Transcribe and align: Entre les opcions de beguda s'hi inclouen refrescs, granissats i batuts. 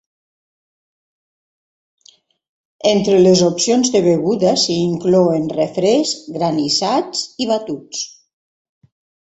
Entre 2.93 3.19
les 3.27 3.43
opcions 3.49 3.93
de 3.97 4.01
beguda 4.07 4.55
s'hi 4.63 4.79
inclouen 4.87 5.47
refrescs, 5.61 6.17
granissats 6.41 7.25
i 7.47 7.51
batuts. 7.55 8.05